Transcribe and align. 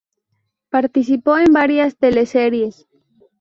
Participó 0.71 1.37
en 1.37 1.53
varias 1.53 1.95
teleseries. 1.95 2.87